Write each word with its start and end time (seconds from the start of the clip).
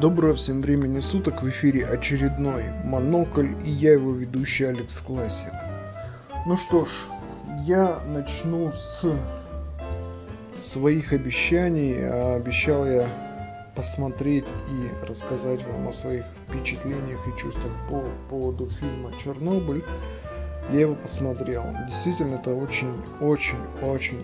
Доброго 0.00 0.34
всем 0.34 0.60
времени 0.60 1.00
суток, 1.00 1.42
в 1.42 1.48
эфире 1.48 1.86
очередной 1.86 2.64
Монокль 2.84 3.50
и 3.64 3.70
я 3.70 3.92
его 3.92 4.12
ведущий 4.12 4.64
Алекс 4.64 4.98
Классик. 5.00 5.52
Ну 6.46 6.56
что 6.56 6.84
ж, 6.84 6.88
я 7.64 8.00
начну 8.08 8.72
с 8.72 9.04
своих 10.60 11.12
обещаний. 11.12 11.96
А 12.00 12.36
обещал 12.36 12.86
я 12.86 13.08
посмотреть 13.76 14.46
и 14.70 15.06
рассказать 15.06 15.64
вам 15.66 15.88
о 15.88 15.92
своих 15.92 16.24
впечатлениях 16.48 17.20
и 17.28 17.38
чувствах 17.38 17.72
по 17.88 18.04
поводу 18.28 18.68
фильма 18.68 19.12
«Чернобыль». 19.22 19.84
Я 20.72 20.80
его 20.80 20.94
посмотрел. 20.94 21.64
Действительно, 21.86 22.36
это 22.36 22.54
очень-очень-очень 22.54 24.22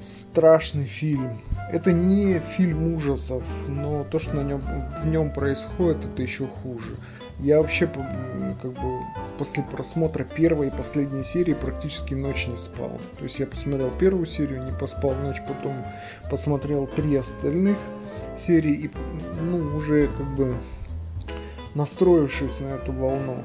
страшный 0.00 0.86
фильм. 0.86 1.38
Это 1.72 1.92
не 1.92 2.40
фильм 2.40 2.94
ужасов, 2.94 3.44
но 3.68 4.04
то, 4.04 4.18
что 4.18 4.34
на 4.34 4.42
нем, 4.42 4.60
в 5.02 5.06
нем 5.06 5.32
происходит, 5.32 6.04
это 6.04 6.22
еще 6.22 6.46
хуже. 6.46 6.96
Я 7.38 7.58
вообще 7.58 7.86
как 7.86 8.72
бы 8.72 9.00
после 9.38 9.62
просмотра 9.62 10.24
первой 10.24 10.66
и 10.66 10.70
последней 10.70 11.22
серии 11.22 11.54
практически 11.54 12.14
ночь 12.14 12.48
не 12.48 12.56
спал. 12.56 13.00
То 13.16 13.24
есть 13.24 13.38
я 13.38 13.46
посмотрел 13.46 13.90
первую 13.90 14.26
серию, 14.26 14.64
не 14.64 14.72
поспал 14.72 15.14
ночь, 15.14 15.40
потом 15.46 15.74
посмотрел 16.28 16.86
три 16.86 17.16
остальных 17.16 17.78
серии 18.36 18.74
и 18.74 18.90
ну 19.40 19.76
уже 19.76 20.08
как 20.08 20.26
бы 20.34 20.56
настроившись 21.74 22.60
на 22.60 22.74
эту 22.74 22.92
волну. 22.92 23.44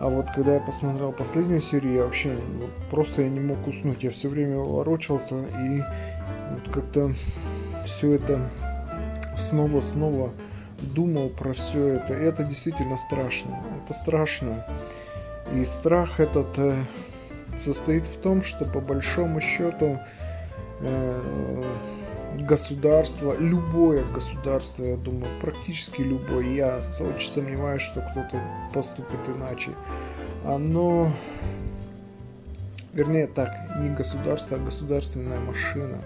А 0.00 0.10
вот 0.10 0.30
когда 0.34 0.54
я 0.54 0.60
посмотрел 0.60 1.12
последнюю 1.12 1.62
серию, 1.62 1.94
я 1.94 2.04
вообще 2.04 2.32
ну, 2.32 2.68
просто 2.90 3.22
я 3.22 3.28
не 3.28 3.40
мог 3.40 3.66
уснуть. 3.66 4.02
Я 4.02 4.10
все 4.10 4.28
время 4.28 4.58
ворочался 4.58 5.36
и 5.36 5.82
вот 6.52 6.68
как-то 6.72 7.12
все 7.86 8.14
это 8.14 8.50
снова-снова 9.36 10.32
думал 10.80 11.30
про 11.30 11.52
все 11.52 11.94
это. 11.94 12.12
Это 12.12 12.44
действительно 12.44 12.96
страшно. 12.96 13.62
Это 13.82 13.92
страшно. 13.94 14.66
И 15.54 15.64
страх 15.64 16.20
этот 16.20 16.58
э, 16.58 16.76
состоит 17.56 18.04
в 18.04 18.16
том, 18.18 18.42
что 18.42 18.64
по 18.64 18.80
большому 18.80 19.40
счету 19.40 19.98
э, 20.80 21.62
государство, 22.40 23.36
любое 23.38 24.04
государство, 24.12 24.84
я 24.84 24.96
думаю, 24.96 25.40
практически 25.40 26.02
любое, 26.02 26.46
я 26.46 26.80
очень 27.00 27.30
сомневаюсь, 27.30 27.82
что 27.82 28.00
кто-то 28.00 28.40
поступит 28.74 29.28
иначе, 29.28 29.70
оно, 30.44 31.10
вернее 32.92 33.26
так, 33.26 33.54
не 33.78 33.90
государство, 33.90 34.58
а 34.58 34.60
государственная 34.60 35.40
машина, 35.40 36.02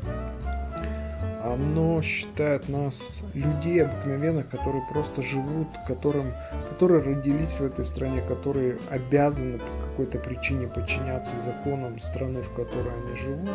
оно 1.42 2.02
считает 2.02 2.68
нас 2.68 3.22
людей 3.34 3.82
обыкновенных, 3.84 4.48
которые 4.48 4.84
просто 4.88 5.22
живут, 5.22 5.68
которым, 5.86 6.34
которые 6.68 7.02
родились 7.02 7.60
в 7.60 7.64
этой 7.64 7.84
стране, 7.84 8.22
которые 8.22 8.78
обязаны 8.90 9.58
по 9.58 9.72
какой-то 9.86 10.18
причине 10.18 10.68
подчиняться 10.68 11.36
законам 11.36 11.98
страны, 11.98 12.42
в 12.42 12.52
которой 12.52 12.92
они 13.02 13.16
живут 13.16 13.50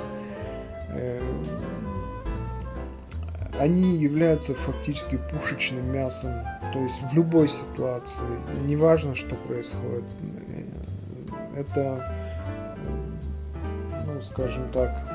эм, 0.89 1.45
они 3.59 3.97
являются 3.97 4.53
фактически 4.53 5.17
пушечным 5.17 5.91
мясом. 5.91 6.31
То 6.73 6.79
есть 6.79 7.03
в 7.03 7.15
любой 7.15 7.47
ситуации, 7.47 8.25
неважно, 8.65 9.15
что 9.15 9.35
происходит, 9.35 10.03
это, 11.55 12.13
ну, 14.05 14.21
скажем 14.21 14.69
так, 14.71 15.07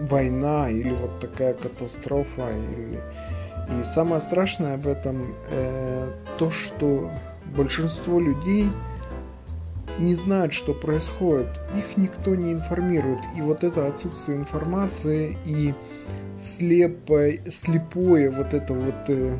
война 0.00 0.68
или 0.70 0.94
вот 0.94 1.20
такая 1.20 1.54
катастрофа. 1.54 2.50
Или... 2.50 3.00
И 3.78 3.84
самое 3.84 4.20
страшное 4.20 4.76
в 4.76 4.88
этом 4.88 5.34
э, 5.48 6.12
то, 6.38 6.50
что 6.50 7.10
большинство 7.56 8.20
людей 8.20 8.66
не 9.98 10.14
знают, 10.14 10.52
что 10.52 10.72
происходит, 10.72 11.60
их 11.76 11.96
никто 11.96 12.34
не 12.34 12.52
информирует. 12.52 13.20
И 13.36 13.42
вот 13.42 13.64
это 13.64 13.86
отсутствие 13.86 14.38
информации 14.38 15.36
и 15.44 15.74
слепое, 16.36 17.40
слепое 17.48 18.30
вот 18.30 18.54
это 18.54 18.72
вот 18.72 19.08
э, 19.08 19.38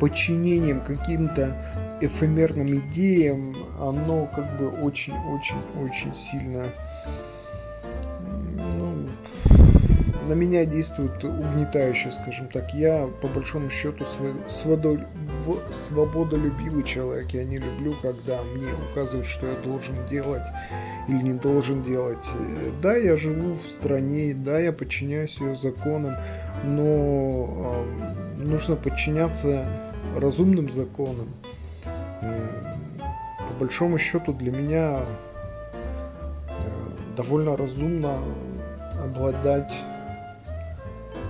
подчинением 0.00 0.80
каким-то 0.80 1.98
эфемерным 2.00 2.66
идеям, 2.66 3.56
оно 3.78 4.26
как 4.26 4.56
бы 4.58 4.68
очень-очень-очень 4.68 6.14
сильно 6.14 6.72
на 10.28 10.32
меня 10.32 10.64
действует 10.64 11.22
угнетающе, 11.22 12.10
скажем 12.10 12.48
так. 12.48 12.72
Я, 12.74 13.06
по 13.20 13.28
большому 13.28 13.70
счету, 13.70 14.04
свободолюбивый 15.70 16.82
человек. 16.84 17.30
Я 17.30 17.44
не 17.44 17.58
люблю, 17.58 17.94
когда 18.00 18.42
мне 18.42 18.68
указывают, 18.90 19.26
что 19.26 19.46
я 19.46 19.54
должен 19.56 19.94
делать 20.10 20.46
или 21.08 21.22
не 21.22 21.34
должен 21.34 21.82
делать. 21.82 22.26
Да, 22.82 22.96
я 22.96 23.16
живу 23.16 23.52
в 23.52 23.62
стране, 23.66 24.34
да, 24.34 24.58
я 24.58 24.72
подчиняюсь 24.72 25.40
ее 25.40 25.54
законам, 25.54 26.16
но 26.64 27.84
нужно 28.36 28.76
подчиняться 28.76 29.66
разумным 30.16 30.68
законам. 30.68 31.28
По 32.20 33.54
большому 33.60 33.98
счету 33.98 34.32
для 34.32 34.50
меня 34.50 35.00
э, 35.00 35.04
довольно 37.16 37.56
разумно 37.56 38.18
обладать 39.04 39.72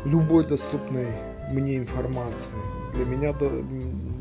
любой 0.05 0.47
доступной 0.47 1.09
мне 1.51 1.77
информации. 1.77 2.55
Для 2.93 3.05
меня 3.05 3.33
до, 3.33 3.65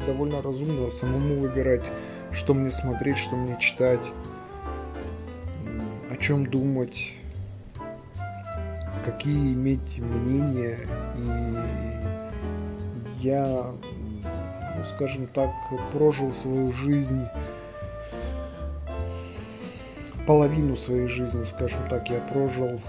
довольно 0.05 0.41
разумно 0.41 0.89
самому 0.89 1.39
выбирать, 1.39 1.91
что 2.31 2.53
мне 2.53 2.71
смотреть, 2.71 3.17
что 3.17 3.35
мне 3.35 3.57
читать, 3.59 4.13
о 6.09 6.15
чем 6.17 6.45
думать, 6.45 7.15
какие 9.05 9.53
иметь 9.53 9.99
мнения. 9.99 10.79
И 11.17 13.25
я, 13.25 13.71
ну, 14.75 14.83
скажем 14.83 15.27
так, 15.27 15.51
прожил 15.91 16.33
свою 16.33 16.71
жизнь 16.71 17.25
половину 20.25 20.75
своей 20.75 21.07
жизни, 21.07 21.43
скажем 21.43 21.81
так, 21.89 22.09
я 22.09 22.19
прожил 22.19 22.79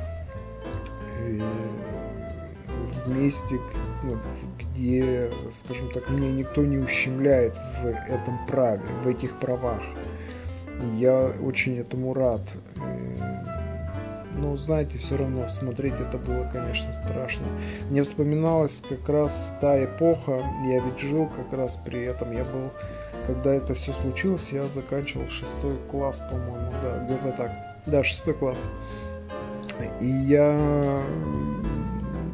месте, 3.07 3.61
ну, 4.03 4.17
где, 4.59 5.31
скажем 5.51 5.91
так, 5.91 6.09
мне 6.11 6.33
никто 6.33 6.63
не 6.63 6.79
ущемляет 6.79 7.57
в 7.83 7.87
этом 7.87 8.47
праве, 8.47 8.83
в 9.03 9.07
этих 9.07 9.39
правах. 9.39 9.83
Я 10.97 11.33
очень 11.43 11.79
этому 11.79 12.15
рад. 12.15 12.43
Но, 14.37 14.57
знаете, 14.57 14.99
все 14.99 15.17
равно 15.17 15.49
смотреть 15.49 16.01
это 16.01 16.19
было, 16.19 16.49
конечно, 16.53 16.93
страшно. 16.93 17.47
Мне 17.89 18.03
вспоминалась 18.03 18.83
как 18.89 19.09
раз 19.09 19.53
та 19.61 19.85
эпоха, 19.85 20.43
я 20.65 20.81
ведь 20.81 20.99
жил 20.99 21.29
как 21.29 21.53
раз 21.57 21.77
при 21.77 22.03
этом, 22.03 22.33
я 22.33 22.45
был, 22.45 22.73
когда 23.29 23.55
это 23.55 23.75
все 23.75 23.93
случилось, 23.93 24.51
я 24.51 24.67
заканчивал 24.67 25.29
шестой 25.29 25.79
класс, 25.89 26.21
по-моему, 26.31 26.73
да, 26.83 27.05
где-то 27.05 27.33
так. 27.37 27.53
Да, 27.87 28.03
шестой 28.03 28.35
класс. 28.35 28.69
И 30.01 30.07
я 30.07 31.03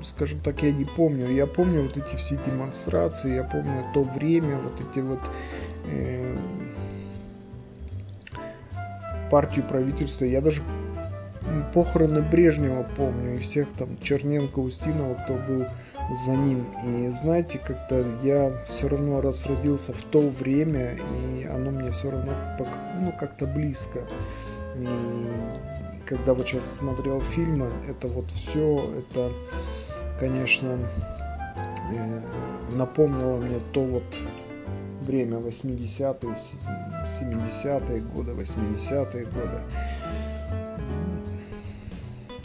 скажем 0.05 0.41
так, 0.41 0.63
я 0.63 0.73
не 0.73 0.85
помню. 0.85 1.31
Я 1.31 1.47
помню 1.47 1.83
вот 1.83 1.97
эти 1.97 2.17
все 2.17 2.37
демонстрации, 2.37 3.35
я 3.35 3.45
помню 3.45 3.85
то 3.95 4.03
время, 4.03 4.59
вот 4.59 4.81
эти 4.81 5.01
вот 5.01 5.21
э, 5.87 6.37
партию 9.31 9.67
правительства. 9.67 10.25
Я 10.25 10.41
даже 10.41 10.63
похороны 11.73 12.23
Брежнева 12.23 12.87
помню, 12.97 13.37
и 13.37 13.39
всех 13.39 13.73
там 13.73 13.99
Черненко, 14.01 14.59
Устинова, 14.59 15.15
кто 15.15 15.35
был 15.35 15.67
за 16.25 16.33
ним. 16.33 16.67
И 16.85 17.09
знаете, 17.11 17.59
как-то 17.59 18.05
я 18.23 18.53
все 18.67 18.89
равно 18.89 19.21
раз 19.21 19.47
родился 19.47 19.93
в 19.93 20.03
то 20.03 20.21
время, 20.21 20.97
и 21.39 21.45
оно 21.45 21.71
мне 21.71 21.91
все 21.91 22.11
равно 22.11 22.33
ну, 22.99 23.13
как-то 23.19 23.47
близко. 23.47 24.01
И 24.77 24.89
когда 26.07 26.35
вот 26.35 26.47
сейчас 26.47 26.75
смотрел 26.75 27.21
фильмы, 27.21 27.71
это 27.89 28.09
вот 28.09 28.31
все, 28.31 28.91
это 28.99 29.33
конечно, 30.21 30.79
э, 31.93 32.21
напомнило 32.77 33.39
мне 33.39 33.59
то 33.73 33.85
вот 33.85 34.05
время 35.01 35.39
80-е, 35.39 36.37
70-е 37.21 38.01
годы, 38.03 38.33
80-е 38.33 39.25
годы. 39.25 39.61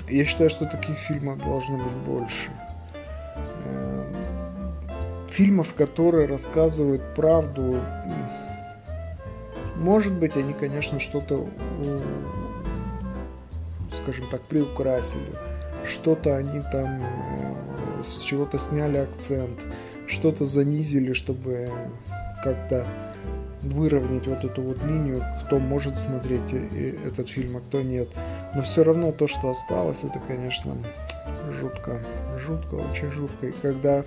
Я 0.10 0.24
считаю, 0.24 0.50
что 0.50 0.66
таких 0.66 0.96
фильмов 0.96 1.40
должно 1.40 1.78
быть 1.78 1.96
больше. 2.06 2.50
Э, 3.66 4.06
фильмов, 5.30 5.74
которые 5.74 6.28
рассказывают 6.28 7.14
правду, 7.14 7.82
может 9.76 10.14
быть, 10.18 10.38
они, 10.38 10.54
конечно, 10.54 11.02
что-то, 11.02 11.50
скажем 13.94 14.30
так, 14.30 14.42
приукрасили 14.44 15.55
что-то 15.86 16.36
они 16.36 16.62
там 16.72 17.02
э, 17.02 18.04
с 18.04 18.22
чего-то 18.22 18.60
сняли 18.60 18.98
акцент, 18.98 19.66
что-то 20.08 20.46
занизили, 20.46 21.14
чтобы 21.14 21.70
как-то 22.44 22.86
выровнять 23.62 24.28
вот 24.28 24.44
эту 24.44 24.62
вот 24.62 24.84
линию, 24.84 25.24
кто 25.42 25.60
может 25.60 25.98
смотреть 25.98 26.54
этот 26.54 27.28
фильм, 27.28 27.58
а 27.58 27.62
кто 27.62 27.82
нет. 27.82 28.10
Но 28.54 28.62
все 28.62 28.84
равно 28.84 29.12
то, 29.12 29.28
что 29.28 29.50
осталось, 29.50 30.04
это, 30.04 30.20
конечно, 30.20 30.76
жутко, 31.50 31.98
жутко, 32.38 32.76
очень 32.76 33.10
жутко. 33.10 33.48
И 33.48 33.52
когда 33.52 34.04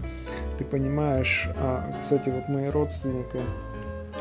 ты 0.58 0.64
понимаешь, 0.64 1.48
а, 1.56 1.92
кстати, 1.98 2.28
вот 2.28 2.48
мои 2.48 2.68
родственники, 2.68 3.40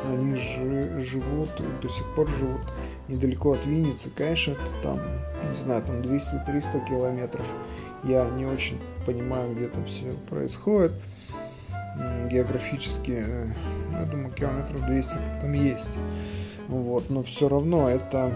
они 0.06 0.36
же 0.36 1.02
живут, 1.02 1.50
до 1.82 1.90
сих 1.90 2.06
пор 2.16 2.28
живут 2.30 2.62
недалеко 3.08 3.54
от 3.54 3.66
Винницы, 3.66 4.10
конечно, 4.10 4.56
там, 4.84 5.00
не 5.48 5.56
знаю, 5.56 5.84
там 5.84 6.02
200-300 6.02 6.88
километров. 6.88 7.54
Я 8.04 8.30
не 8.30 8.46
очень 8.46 8.80
понимаю, 9.06 9.56
где 9.56 9.68
там 9.68 9.86
все 9.86 10.14
происходит 10.30 10.94
географически, 12.30 13.24
э, 13.26 13.48
я 13.92 14.06
думаю, 14.06 14.32
километров 14.32 14.86
200 14.86 15.18
там 15.42 15.54
есть. 15.54 16.00
Вот, 16.68 17.10
но 17.10 17.24
все 17.24 17.48
равно 17.48 17.90
это 17.90 18.32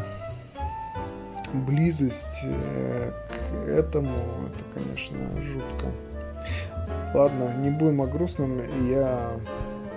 близость 1.53 2.41
э, 2.43 3.11
к 3.29 3.67
этому, 3.67 4.15
это, 4.47 4.63
конечно, 4.73 5.17
жутко. 5.41 5.87
Ладно, 7.13 7.55
не 7.57 7.69
будем 7.69 8.01
о 8.01 8.07
грустном. 8.07 8.57
Я 8.89 9.31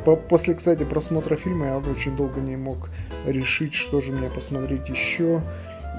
после, 0.05 0.55
кстати, 0.55 0.85
просмотра 0.85 1.37
фильма 1.37 1.67
я 1.67 1.79
очень 1.79 2.17
долго 2.17 2.41
не 2.41 2.57
мог 2.57 2.91
решить, 3.25 3.75
что 3.75 4.01
же 4.01 4.13
мне 4.13 4.29
посмотреть 4.29 4.89
еще. 4.89 5.43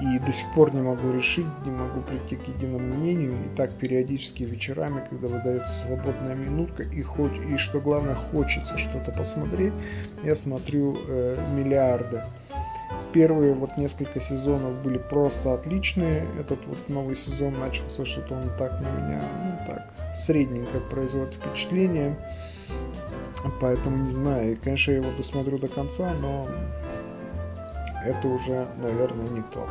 И 0.02 0.18
до 0.18 0.30
сих 0.30 0.52
пор 0.52 0.74
не 0.74 0.82
могу 0.82 1.10
решить, 1.10 1.46
не 1.64 1.70
могу 1.70 2.02
прийти 2.02 2.36
к 2.36 2.46
единому 2.48 2.94
мнению. 2.96 3.32
И 3.32 3.56
так 3.56 3.72
периодически 3.72 4.42
вечерами, 4.42 5.02
когда 5.08 5.28
выдается 5.28 5.86
свободная 5.86 6.34
минутка, 6.34 6.82
и, 6.82 7.00
хоть, 7.00 7.38
и 7.38 7.56
что 7.56 7.80
главное, 7.80 8.14
хочется 8.14 8.76
что-то 8.76 9.10
посмотреть, 9.12 9.72
я 10.22 10.36
смотрю 10.36 10.98
э, 11.08 11.38
миллиарды. 11.54 12.22
Первые 13.14 13.54
вот 13.54 13.78
несколько 13.78 14.20
сезонов 14.20 14.82
были 14.82 14.98
просто 14.98 15.54
отличные. 15.54 16.26
Этот 16.38 16.66
вот 16.66 16.90
новый 16.90 17.16
сезон 17.16 17.58
начался, 17.58 18.04
что-то 18.04 18.34
он 18.34 18.50
так 18.58 18.78
на 18.80 18.90
меня, 18.90 19.22
ну 19.44 19.66
так, 19.66 20.14
средненько 20.14 20.80
производит 20.80 21.34
впечатление. 21.34 22.16
Поэтому 23.60 23.98
не 24.04 24.10
знаю. 24.10 24.52
И, 24.52 24.56
конечно, 24.56 24.92
я 24.92 24.98
его 24.98 25.12
досмотрю 25.12 25.58
до 25.58 25.68
конца, 25.68 26.12
но 26.20 26.48
это 28.04 28.28
уже, 28.28 28.68
наверное, 28.78 29.28
не 29.28 29.42
то. 29.42 29.68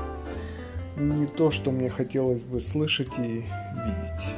Не 0.98 1.26
то, 1.26 1.52
что 1.52 1.72
мне 1.72 1.90
хотелось 1.90 2.44
бы 2.44 2.62
слышать 2.62 3.12
и 3.18 3.44
видеть. 3.44 4.36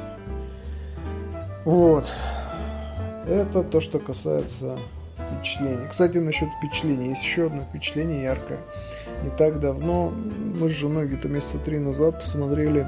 Вот. 1.64 2.12
Это 3.26 3.62
то, 3.62 3.80
что 3.80 3.98
касается 3.98 4.78
впечатлений. 5.18 5.86
Кстати, 5.88 6.18
насчет 6.18 6.48
впечатлений. 6.52 7.10
Есть 7.10 7.22
еще 7.22 7.46
одно 7.46 7.62
впечатление 7.62 8.22
яркое. 8.22 8.60
Не 9.22 9.30
так 9.30 9.60
давно 9.60 10.10
мы 10.10 10.68
с 10.68 10.72
женой 10.72 11.06
где-то 11.06 11.28
месяца 11.28 11.58
три 11.58 11.78
назад 11.78 12.20
посмотрели 12.20 12.86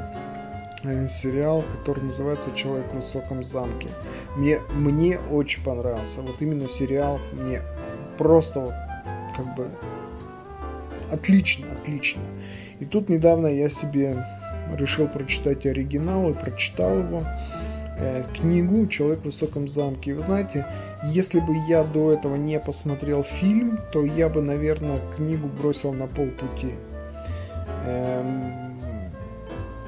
сериал, 1.09 1.65
который 1.77 2.05
называется 2.05 2.51
«Человек 2.55 2.93
в 2.93 2.97
высоком 2.97 3.45
замке». 3.45 3.89
Мне, 4.37 4.59
мне 4.75 5.19
очень 5.19 5.63
понравился. 5.63 6.23
Вот 6.23 6.41
именно 6.41 6.69
сериал 6.69 7.21
мне 7.33 7.63
просто 8.17 8.61
вот 8.61 8.75
как 9.37 9.55
бы 9.55 9.71
Отлично, 11.11 11.67
отлично. 11.73 12.23
И 12.79 12.85
тут 12.85 13.09
недавно 13.09 13.49
я 13.49 13.69
себе 13.69 14.25
решил 14.77 15.09
прочитать 15.09 15.67
оригинал 15.67 16.31
и 16.31 16.35
прочитал 16.35 17.01
его 17.01 17.25
э, 17.99 18.23
книгу 18.35 18.87
«Человек 18.87 19.21
в 19.21 19.25
высоком 19.25 19.69
замке». 19.69 20.13
И 20.13 20.15
вы 20.15 20.21
знаете, 20.21 20.67
если 21.05 21.41
бы 21.41 21.55
я 21.69 21.83
до 21.83 22.13
этого 22.13 22.37
не 22.37 22.61
посмотрел 22.61 23.25
фильм, 23.25 23.81
то 23.93 24.05
я 24.05 24.29
бы, 24.29 24.41
наверное, 24.41 25.01
книгу 25.17 25.49
бросил 25.49 25.93
на 25.93 26.07
полпути. 26.07 26.75
Эм, 27.85 28.70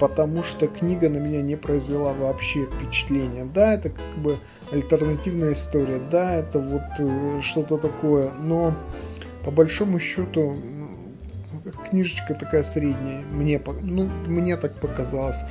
потому 0.02 0.42
что 0.42 0.66
книга 0.66 1.08
на 1.08 1.18
меня 1.18 1.42
не 1.42 1.54
произвела 1.54 2.12
вообще 2.12 2.66
впечатления. 2.66 3.44
Да, 3.44 3.74
это 3.74 3.88
как 3.88 4.18
бы 4.18 4.36
альтернативная 4.72 5.52
история, 5.52 6.00
да, 6.00 6.34
это 6.34 6.58
вот 6.58 6.82
э, 6.98 7.40
что-то 7.40 7.76
такое, 7.76 8.32
но 8.40 8.74
по 9.44 9.52
большому 9.52 10.00
счету 10.00 10.56
книжечка 11.88 12.34
такая 12.34 12.64
средняя, 12.64 13.22
мне, 13.30 13.62
ну, 13.82 14.10
мне 14.26 14.56
так 14.56 14.74
показалось. 14.80 15.44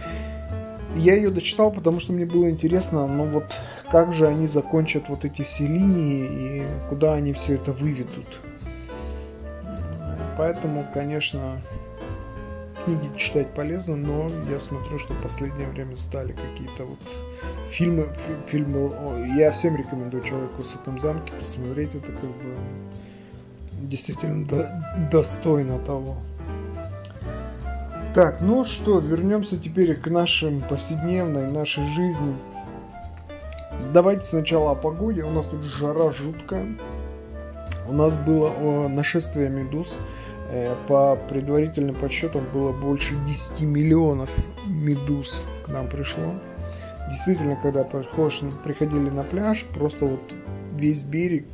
Я 0.97 1.15
ее 1.15 1.29
дочитал, 1.29 1.71
потому 1.71 2.01
что 2.01 2.11
мне 2.11 2.25
было 2.25 2.49
интересно, 2.49 3.07
ну 3.07 3.23
вот 3.27 3.57
как 3.89 4.11
же 4.11 4.27
они 4.27 4.47
закончат 4.47 5.07
вот 5.07 5.23
эти 5.23 5.43
все 5.43 5.65
линии 5.65 6.57
и 6.57 6.63
куда 6.89 7.13
они 7.13 7.31
все 7.31 7.53
это 7.53 7.71
выведут. 7.71 8.41
Поэтому, 10.37 10.85
конечно, 10.93 11.61
книги 12.83 13.09
читать 13.15 13.53
полезно, 13.53 13.95
но 13.95 14.29
я 14.49 14.59
смотрю, 14.59 14.97
что 14.97 15.13
в 15.13 15.21
последнее 15.21 15.67
время 15.69 15.95
стали 15.95 16.33
какие-то 16.33 16.85
вот 16.85 16.99
фильмы, 17.67 18.07
фильмы. 18.45 18.91
Я 19.37 19.51
всем 19.51 19.75
рекомендую 19.75 20.23
«Человек 20.23 20.51
в 20.51 20.57
высоком 20.57 20.99
замке» 20.99 21.33
посмотреть, 21.33 21.95
это 21.95 22.11
как 22.11 22.29
бы 22.29 22.55
действительно 23.81 24.45
до, 24.45 24.83
достойно 25.11 25.79
того. 25.79 26.17
Так, 28.13 28.41
ну 28.41 28.65
что, 28.65 28.99
вернемся 28.99 29.57
теперь 29.57 29.95
к 29.95 30.07
нашим 30.07 30.61
повседневной, 30.61 31.49
нашей 31.49 31.87
жизни. 31.87 32.35
Давайте 33.93 34.25
сначала 34.25 34.71
о 34.71 34.75
погоде. 34.75 35.23
У 35.23 35.31
нас 35.31 35.47
тут 35.47 35.63
жара 35.63 36.11
жуткая. 36.11 36.65
У 37.87 37.93
нас 37.93 38.17
было 38.17 38.87
нашествие 38.89 39.49
медуз. 39.49 39.97
Э, 40.51 40.75
по 40.87 41.15
предварительным 41.15 41.95
подсчетам 41.95 42.45
было 42.53 42.73
больше 42.73 43.15
10 43.25 43.61
миллионов 43.61 44.29
медуз 44.67 45.47
к 45.65 45.69
нам 45.69 45.87
пришло. 45.87 46.35
Действительно, 47.09 47.55
когда 47.55 47.83
приходили 47.83 49.09
на 49.09 49.23
пляж, 49.23 49.65
просто 49.73 50.05
вот 50.05 50.33
весь 50.77 51.03
берег 51.03 51.45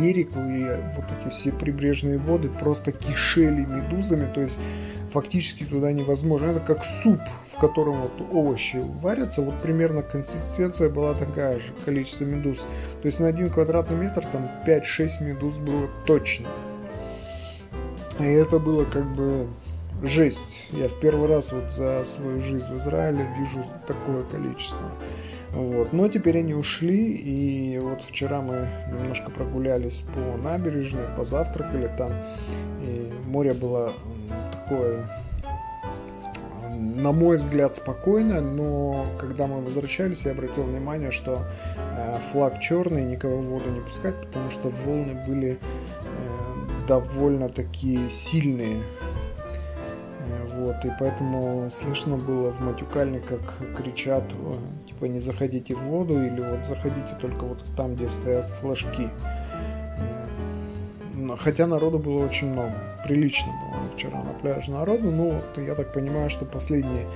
берег 0.00 0.30
и 0.36 0.66
вот 0.96 1.04
эти 1.18 1.28
все 1.28 1.52
прибрежные 1.52 2.18
воды 2.18 2.48
просто 2.48 2.92
кишели 2.92 3.66
медузами, 3.66 4.32
то 4.32 4.40
есть 4.40 4.58
фактически 5.10 5.64
туда 5.64 5.92
невозможно. 5.92 6.46
Это 6.46 6.60
как 6.60 6.84
суп, 6.84 7.20
в 7.46 7.58
котором 7.58 8.00
вот 8.02 8.12
овощи 8.32 8.82
варятся, 9.00 9.42
вот 9.42 9.60
примерно 9.60 10.02
консистенция 10.02 10.88
была 10.88 11.14
такая 11.14 11.58
же, 11.58 11.72
количество 11.84 12.24
медуз. 12.24 12.66
То 13.02 13.06
есть 13.06 13.20
на 13.20 13.28
один 13.28 13.50
квадратный 13.50 13.96
метр 13.96 14.24
там 14.26 14.50
5-6 14.66 15.22
медуз 15.22 15.58
было 15.58 15.88
точно. 16.06 16.48
И 18.20 18.24
это 18.24 18.58
было 18.58 18.84
как 18.84 19.14
бы 19.14 19.48
жесть. 20.02 20.70
Я 20.72 20.88
в 20.88 20.98
первый 21.00 21.28
раз 21.28 21.52
вот 21.52 21.72
за 21.72 22.04
свою 22.04 22.40
жизнь 22.40 22.72
в 22.72 22.76
Израиле 22.76 23.26
вижу 23.38 23.64
такое 23.86 24.24
количество. 24.24 24.90
Вот. 25.52 25.92
Но 25.92 26.08
теперь 26.08 26.38
они 26.38 26.54
ушли, 26.54 27.12
и 27.12 27.78
вот 27.78 28.02
вчера 28.02 28.40
мы 28.40 28.68
немножко 28.92 29.30
прогулялись 29.30 30.00
по 30.00 30.36
набережной, 30.36 31.08
позавтракали 31.16 31.88
там, 31.98 32.12
и 32.82 33.12
море 33.26 33.52
было 33.52 33.92
такое, 34.52 35.08
на 36.78 37.10
мой 37.12 37.36
взгляд, 37.36 37.74
спокойное, 37.74 38.40
но 38.40 39.06
когда 39.18 39.46
мы 39.46 39.60
возвращались, 39.60 40.24
я 40.24 40.32
обратил 40.32 40.62
внимание, 40.64 41.10
что 41.10 41.44
э, 41.96 42.18
флаг 42.30 42.60
черный, 42.60 43.04
никого 43.04 43.42
в 43.42 43.46
воду 43.46 43.70
не 43.70 43.80
пускать, 43.80 44.14
потому 44.20 44.50
что 44.50 44.68
волны 44.68 45.20
были 45.26 45.58
э, 46.90 47.00
довольно 47.00 47.48
такие 47.48 48.10
сильные, 48.10 48.82
вот, 50.60 50.84
и 50.84 50.90
поэтому 50.98 51.70
слышно 51.70 52.16
было 52.16 52.52
в 52.52 52.60
матюкальне, 52.60 53.20
как 53.20 53.40
кричат, 53.76 54.24
э, 54.32 54.58
типа, 54.88 55.06
не 55.06 55.18
заходите 55.18 55.74
в 55.74 55.82
воду, 55.84 56.22
или 56.22 56.40
вот 56.40 56.66
заходите 56.66 57.14
только 57.20 57.44
вот 57.44 57.64
там, 57.76 57.94
где 57.94 58.08
стоят 58.08 58.50
флажки. 58.50 59.08
Э, 59.98 61.36
хотя 61.38 61.66
народу 61.66 61.98
было 61.98 62.24
очень 62.24 62.48
много. 62.48 62.74
Прилично 63.04 63.52
было 63.62 63.90
вчера 63.94 64.22
на 64.22 64.32
пляже 64.34 64.70
народу. 64.70 65.10
Ну, 65.10 65.32
вот, 65.32 65.58
я 65.64 65.74
так 65.74 65.92
понимаю, 65.94 66.28
что 66.28 66.44
последние 66.44 67.06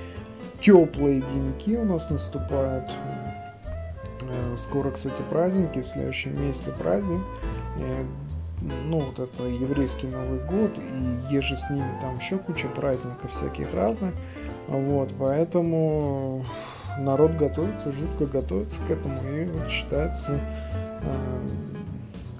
теплые 0.60 1.20
деньки 1.20 1.76
у 1.76 1.84
нас 1.84 2.08
наступают. 2.08 2.90
Э, 4.22 4.56
скоро, 4.56 4.90
кстати, 4.90 5.20
праздники, 5.28 5.80
в 5.80 5.86
следующем 5.86 6.40
месяце 6.40 6.72
праздник 6.72 7.20
ну, 8.60 9.00
вот 9.00 9.18
это 9.18 9.44
еврейский 9.44 10.06
Новый 10.06 10.40
год, 10.40 10.78
и 10.78 11.34
еже 11.34 11.56
с 11.56 11.68
ними 11.70 11.98
там 12.00 12.18
еще 12.18 12.38
куча 12.38 12.68
праздников 12.68 13.30
всяких 13.30 13.72
разных. 13.74 14.14
Вот, 14.68 15.10
поэтому 15.18 16.44
народ 16.98 17.32
готовится, 17.32 17.92
жутко 17.92 18.26
готовится 18.26 18.80
к 18.82 18.90
этому, 18.90 19.20
и 19.28 19.46
вот 19.46 19.68
считается 19.68 20.40
э, 21.02 21.40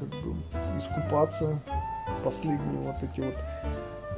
как 0.00 0.08
бы 0.08 0.36
искупаться 0.78 1.60
последние 2.22 2.80
вот 2.80 3.02
эти 3.02 3.20
вот 3.20 3.36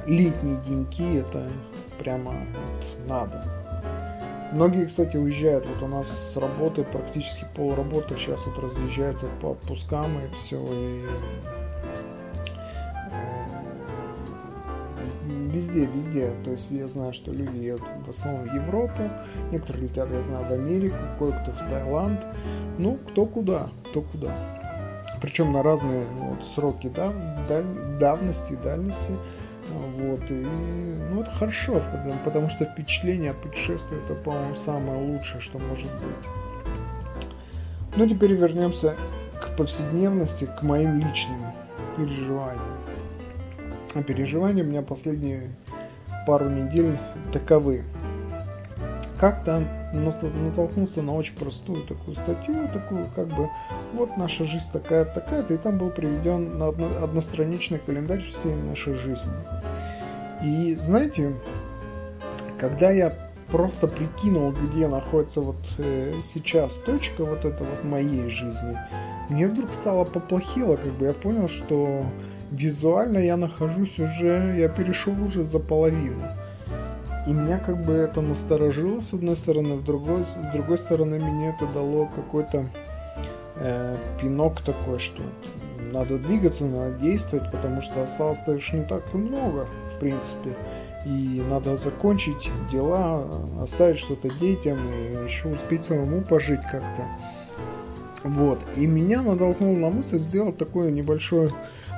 летние 0.05 0.57
деньки, 0.61 1.17
это 1.17 1.49
прямо 1.99 2.31
вот 2.31 3.07
надо. 3.07 3.43
Многие, 4.53 4.85
кстати, 4.85 5.17
уезжают. 5.17 5.65
Вот 5.65 5.83
у 5.83 5.87
нас 5.87 6.07
с 6.07 6.37
работы 6.37 6.83
практически 6.83 7.45
пол 7.53 7.75
работы 7.75 8.15
сейчас 8.15 8.45
вот 8.45 8.57
разъезжается 8.59 9.27
по 9.41 9.51
отпускам 9.51 10.19
и 10.19 10.33
все. 10.33 10.57
И 10.57 11.05
везде, 15.57 15.85
везде. 15.85 16.31
То 16.43 16.51
есть 16.51 16.71
я 16.71 16.87
знаю, 16.87 17.13
что 17.13 17.31
люди 17.31 17.57
едут 17.57 17.87
в 18.05 18.09
основном 18.09 18.47
в 18.47 18.53
Европу, 18.53 19.01
некоторые 19.51 19.87
летят, 19.87 20.09
я 20.11 20.23
знаю, 20.23 20.45
в 20.47 20.53
Америку, 20.53 20.97
кое-кто 21.17 21.51
в 21.51 21.69
Таиланд. 21.69 22.25
Ну, 22.77 22.97
кто 23.09 23.25
куда, 23.25 23.69
кто 23.89 24.01
куда. 24.01 24.31
Причем 25.21 25.51
на 25.51 25.63
разные 25.63 26.05
вот, 26.05 26.45
сроки 26.45 26.87
дав, 26.87 27.13
даль, 27.47 27.65
давности, 27.99 28.53
дальности. 28.53 29.13
Вот, 29.95 30.31
и, 30.31 30.33
ну, 31.11 31.21
это 31.21 31.31
хорошо, 31.31 31.81
потому 32.23 32.49
что 32.49 32.65
впечатление 32.65 33.31
от 33.31 33.41
путешествия 33.41 33.97
это, 33.97 34.15
по-моему, 34.15 34.55
самое 34.55 35.11
лучшее, 35.11 35.41
что 35.41 35.59
может 35.59 35.91
быть. 35.95 36.25
Ну, 37.97 38.07
теперь 38.07 38.33
вернемся 38.33 38.95
к 39.41 39.57
повседневности, 39.57 40.45
к 40.45 40.61
моим 40.61 40.99
личным 40.99 41.37
переживаниям 41.97 42.76
переживания 44.03 44.63
у 44.63 44.67
меня 44.67 44.81
последние 44.81 45.49
пару 46.25 46.49
недель 46.49 46.97
таковы. 47.31 47.83
Как-то 49.19 49.67
натолкнулся 49.93 51.01
на 51.01 51.13
очень 51.13 51.35
простую 51.35 51.83
такую 51.85 52.15
статью, 52.15 52.69
такую 52.71 53.07
как 53.15 53.27
бы 53.27 53.49
вот 53.93 54.15
наша 54.17 54.43
жизнь 54.43 54.69
такая 54.71 55.05
такая-то, 55.05 55.53
и 55.53 55.57
там 55.57 55.77
был 55.77 55.89
приведен 55.89 56.57
на 56.57 56.67
одно, 56.67 56.87
одностраничный 57.01 57.79
календарь 57.79 58.21
всей 58.21 58.53
нашей 58.55 58.93
жизни. 58.93 59.33
И 60.43 60.75
знаете, 60.75 61.33
когда 62.59 62.91
я 62.91 63.13
просто 63.47 63.87
прикинул, 63.87 64.51
где 64.51 64.87
находится 64.87 65.41
вот 65.41 65.57
э, 65.77 66.13
сейчас 66.21 66.79
точка 66.79 67.23
вот 67.23 67.45
эта 67.45 67.63
вот 67.63 67.83
моей 67.83 68.29
жизни, 68.29 68.77
мне 69.29 69.47
вдруг 69.47 69.73
стало 69.73 70.05
поплохело, 70.05 70.75
как 70.75 70.93
бы 70.93 71.05
я 71.05 71.13
понял, 71.13 71.47
что 71.47 72.05
визуально 72.51 73.19
я 73.19 73.37
нахожусь 73.37 73.99
уже, 73.99 74.55
я 74.57 74.69
перешел 74.69 75.13
уже 75.21 75.43
за 75.43 75.59
половину. 75.59 76.23
И 77.27 77.33
меня 77.33 77.59
как 77.59 77.83
бы 77.83 77.93
это 77.93 78.21
насторожило 78.21 79.01
с 79.01 79.13
одной 79.13 79.35
стороны, 79.35 79.75
в 79.75 79.83
другой, 79.83 80.23
с 80.23 80.37
другой 80.53 80.77
стороны 80.77 81.19
мне 81.19 81.49
это 81.49 81.67
дало 81.67 82.07
какой-то 82.15 82.65
э, 83.57 83.97
пинок 84.21 84.61
такой, 84.61 84.99
что 84.99 85.23
надо 85.91 86.17
двигаться, 86.17 86.65
надо 86.65 86.95
действовать, 86.99 87.51
потому 87.51 87.81
что 87.81 88.03
осталось-то 88.03 88.53
уж 88.53 88.73
не 88.73 88.83
так 88.83 89.03
и 89.13 89.17
много, 89.17 89.67
в 89.93 89.99
принципе. 89.99 90.55
И 91.05 91.41
надо 91.49 91.77
закончить 91.77 92.49
дела, 92.71 93.25
оставить 93.61 93.97
что-то 93.99 94.29
детям 94.29 94.77
и 94.93 95.25
еще 95.25 95.49
успеть 95.49 95.85
самому 95.85 96.21
пожить 96.21 96.61
как-то. 96.71 97.05
Вот. 98.23 98.59
И 98.75 98.85
меня 98.85 99.21
натолкнул 99.21 99.75
на 99.75 99.89
мысль 99.89 100.19
сделать 100.19 100.57
такое 100.57 100.91
небольшое 100.91 101.49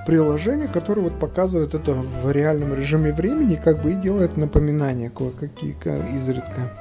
приложение, 0.05 0.67
которое 0.67 1.01
вот 1.03 1.19
показывает 1.19 1.73
это 1.73 1.93
в 1.93 2.31
реальном 2.31 2.73
режиме 2.73 3.13
времени, 3.13 3.55
как 3.55 3.81
бы 3.81 3.91
и 3.91 3.95
делает 3.95 4.37
напоминания 4.37 5.09
кое-какие 5.09 5.75
изредка. 6.15 6.71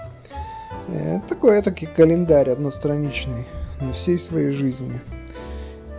Э, 0.89 1.21
такой 1.29 1.61
этакий 1.61 1.87
календарь 1.87 2.51
одностраничный 2.51 3.47
всей 3.93 4.19
своей 4.19 4.51
жизни. 4.53 5.01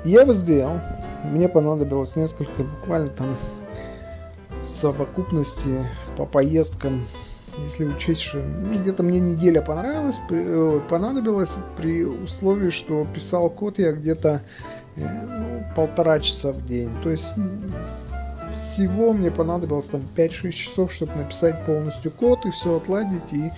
Я 0.04 0.22
его 0.22 0.34
сделал. 0.34 0.80
Мне 1.24 1.50
понадобилось 1.50 2.16
несколько, 2.16 2.64
буквально 2.64 3.10
там 3.10 3.36
совокупности 4.66 5.86
по 6.16 6.26
поездкам, 6.26 7.06
если 7.58 7.86
учесть, 7.86 8.22
что 8.22 8.42
где-то 8.74 9.04
мне 9.04 9.20
неделя 9.20 9.62
понравилась, 9.62 10.20
э, 10.30 10.80
понадобилась 10.90 11.56
при 11.78 12.06
условии, 12.06 12.70
что 12.70 13.06
писал 13.14 13.50
код 13.50 13.80
я 13.80 13.92
где-то 13.92 14.42
ну, 15.00 15.64
полтора 15.76 16.20
часа 16.20 16.52
в 16.52 16.66
день. 16.66 16.92
То 17.04 17.10
есть 17.10 17.36
всего 18.56 19.14
мне 19.14 19.32
понадобилось 19.32 19.88
там 19.88 20.02
5-6 20.16 20.52
часов, 20.52 20.92
чтобы 20.92 21.16
написать 21.16 21.66
полностью 21.66 22.12
код 22.12 22.46
и 22.46 22.52
все 22.52 22.78
отладить 22.78 23.32
и, 23.32 23.52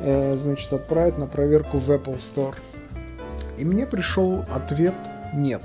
э, 0.00 0.34
значит, 0.34 0.72
отправить 0.72 1.18
на 1.18 1.26
проверку 1.26 1.78
в 1.78 1.90
Apple 1.90 2.16
Store. 2.16 2.54
И 3.58 3.64
мне 3.64 3.86
пришел 3.86 4.44
ответ 4.52 4.94
«нет». 5.34 5.62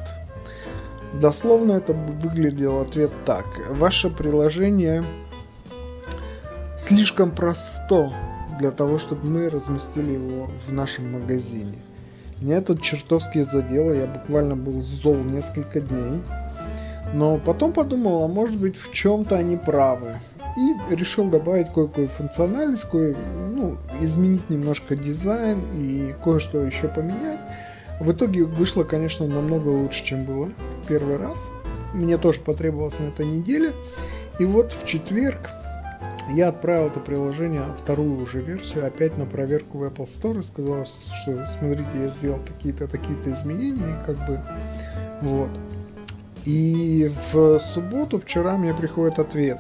Дословно 1.14 1.74
это 1.74 1.94
выглядел 1.94 2.82
ответ 2.82 3.12
так. 3.26 3.46
Ваше 3.70 4.10
приложение 4.10 5.04
слишком 6.78 7.32
просто 7.32 8.14
для 8.60 8.72
того, 8.72 9.00
чтобы 9.00 9.26
мы 9.26 9.50
разместили 9.50 10.12
его 10.14 10.50
в 10.68 10.72
нашем 10.72 11.14
магазине. 11.14 11.78
Меня 12.42 12.58
этот 12.58 12.82
чертовски 12.82 13.42
задело, 13.42 13.92
я 13.94 14.06
буквально 14.06 14.56
был 14.56 14.82
зол 14.82 15.16
несколько 15.16 15.82
дней. 15.82 16.22
Но 17.14 17.38
потом 17.40 17.74
подумал, 17.74 18.24
а 18.24 18.28
может 18.28 18.58
быть 18.58 18.78
в 18.78 18.92
чем-то 18.92 19.38
они 19.38 19.58
правы. 19.58 20.20
И 20.58 20.96
решил 20.96 21.30
добавить 21.30 21.72
кое-какую 21.72 22.08
функциональность, 22.08 22.86
кое, 22.86 23.16
ну, 23.54 23.76
изменить 24.02 24.50
немножко 24.50 24.96
дизайн 24.96 25.60
и 25.76 26.16
кое-что 26.24 26.64
еще 26.64 26.88
поменять. 26.88 27.40
В 28.00 28.12
итоге 28.12 28.44
вышло, 28.44 28.84
конечно, 28.84 29.28
намного 29.28 29.70
лучше, 29.70 30.04
чем 30.04 30.26
было 30.26 30.50
первый 30.88 31.18
раз. 31.18 31.48
Мне 31.94 32.18
тоже 32.18 32.40
потребовалось 32.42 33.00
на 33.00 33.06
этой 33.06 33.26
неделе. 33.26 33.74
И 34.40 34.46
вот 34.46 34.72
в 34.72 34.86
четверг 34.86 35.50
я 36.30 36.50
отправил 36.50 36.88
это 36.88 37.00
приложение, 37.00 37.64
вторую 37.76 38.22
уже 38.22 38.42
версию, 38.42 38.86
опять 38.86 39.18
на 39.18 39.26
проверку 39.26 39.78
в 39.78 39.84
Apple 39.84 40.06
Store 40.06 40.40
и 40.40 40.44
сказал, 40.44 40.86
что 40.86 41.48
смотрите, 41.52 41.90
я 41.96 42.10
сделал 42.10 42.40
какие-то 42.46 42.88
такие-то 42.88 43.32
изменения, 43.32 43.98
как 44.06 44.18
бы 44.28 44.40
вот. 45.22 45.50
И 46.46 47.12
в 47.32 47.60
субботу 47.60 48.20
вчера 48.20 48.58
мне 48.58 48.74
приходит 48.74 49.20
ответ. 49.20 49.60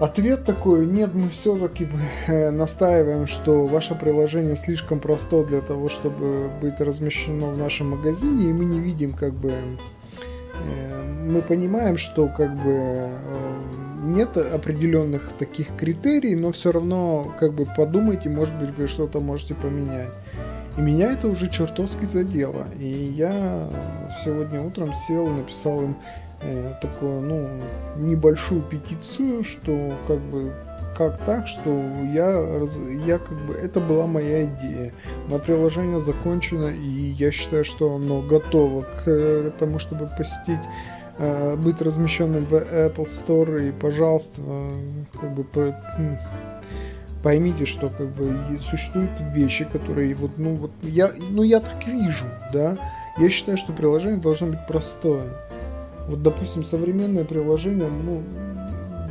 Ответ 0.00 0.44
такой, 0.44 0.86
нет, 0.86 1.14
мы 1.14 1.28
все-таки 1.28 1.88
э, 2.26 2.50
настаиваем, 2.50 3.28
что 3.28 3.66
ваше 3.66 3.94
приложение 3.94 4.56
слишком 4.56 4.98
просто 4.98 5.44
для 5.44 5.60
того, 5.60 5.88
чтобы 5.88 6.50
быть 6.60 6.80
размещено 6.80 7.46
в 7.46 7.58
нашем 7.58 7.90
магазине, 7.90 8.50
и 8.50 8.52
мы 8.52 8.64
не 8.64 8.80
видим 8.80 9.12
как 9.12 9.32
бы 9.34 9.54
мы 11.24 11.42
понимаем, 11.42 11.96
что 11.96 12.28
как 12.28 12.54
бы 12.54 12.72
э, 12.72 13.08
нет 14.02 14.36
определенных 14.36 15.32
таких 15.32 15.74
критерий, 15.76 16.36
но 16.36 16.52
все 16.52 16.72
равно 16.72 17.34
как 17.38 17.54
бы 17.54 17.66
подумайте, 17.76 18.28
может 18.28 18.54
быть 18.58 18.76
вы 18.76 18.86
что-то 18.86 19.20
можете 19.20 19.54
поменять. 19.54 20.12
И 20.76 20.80
меня 20.80 21.12
это 21.12 21.28
уже 21.28 21.48
чертовски 21.50 22.04
задело. 22.04 22.66
И 22.78 22.86
я 22.86 23.68
сегодня 24.10 24.60
утром 24.60 24.92
сел 24.92 25.28
и 25.28 25.36
написал 25.36 25.82
им 25.82 25.96
э, 26.42 26.74
такую, 26.80 27.20
ну, 27.20 27.48
небольшую 27.96 28.62
петицию, 28.62 29.44
что 29.44 29.94
как 30.06 30.18
бы 30.18 30.52
как 30.96 31.18
так, 31.24 31.46
что 31.46 31.70
я, 32.12 32.60
я 33.06 33.18
как 33.18 33.38
бы, 33.46 33.54
это 33.54 33.80
была 33.80 34.06
моя 34.06 34.44
идея. 34.44 34.92
Мое 35.28 35.40
приложение 35.40 36.00
закончено, 36.00 36.68
и 36.68 37.14
я 37.18 37.30
считаю, 37.30 37.64
что 37.64 37.94
оно 37.94 38.22
готово 38.22 38.82
к 38.82 39.02
э, 39.06 39.50
тому, 39.58 39.78
чтобы 39.78 40.08
посетить 40.16 40.62
Э, 41.16 41.54
быть 41.56 41.80
размещенным 41.80 42.44
в 42.46 42.54
Apple 42.54 43.06
Store. 43.06 43.68
И 43.68 43.72
пожалуйста 43.72 44.40
как 45.20 45.32
бы 45.32 45.44
поймите 47.22 47.64
что 47.64 47.88
как 47.88 48.08
бы 48.08 48.36
существуют 48.68 49.10
вещи 49.32 49.64
которые 49.64 50.14
вот 50.14 50.32
ну 50.36 50.56
вот 50.56 50.72
я 50.82 51.08
ну 51.30 51.42
я 51.42 51.60
так 51.60 51.86
вижу 51.86 52.24
да. 52.52 52.76
Я 53.16 53.30
считаю 53.30 53.56
что 53.56 53.72
приложение 53.72 54.20
должно 54.20 54.48
быть 54.48 54.66
простое. 54.66 55.28
Вот 56.08 56.22
допустим 56.22 56.64
современное 56.64 57.24
приложение 57.24 57.88
ну 57.88 58.22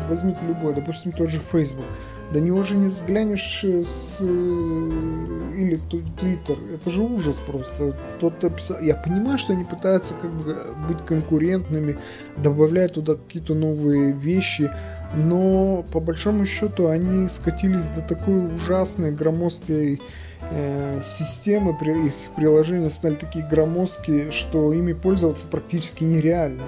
возьмите 0.10 0.40
любое 0.48 0.74
допустим 0.74 1.12
тоже 1.12 1.40
Facebook 1.40 1.86
до 2.34 2.40
него 2.40 2.64
же 2.64 2.76
не 2.76 2.88
взглянешь 2.88 3.64
э, 3.64 3.84
с... 3.84 4.18
Э, 4.20 5.54
или 5.56 5.80
Твиттер. 6.18 6.58
Это 6.74 6.90
же 6.90 7.02
ужас 7.02 7.42
просто. 7.46 7.96
Тот 8.20 8.44
описал... 8.44 8.80
Я 8.82 8.96
понимаю, 8.96 9.38
что 9.38 9.54
они 9.54 9.64
пытаются 9.64 10.16
как 10.20 10.32
бы 10.32 10.58
быть 10.88 11.06
конкурентными, 11.06 11.98
добавляют 12.38 12.94
туда 12.94 13.16
какие-то 13.16 13.54
новые 13.54 14.14
вещи, 14.14 14.72
но 15.16 15.86
по 15.92 16.00
большому 16.00 16.46
счету 16.46 16.88
они 16.88 17.30
скатились 17.30 17.88
до 17.90 18.02
такой 18.02 18.56
ужасной 18.56 19.12
громоздкой 19.12 20.02
э, 20.50 21.02
системы, 21.04 21.78
их 22.08 22.14
приложения 22.36 22.90
стали 22.90 23.14
такие 23.14 23.46
громоздкие, 23.46 24.32
что 24.32 24.74
ими 24.74 24.94
пользоваться 24.94 25.46
практически 25.46 26.04
нереально. 26.04 26.64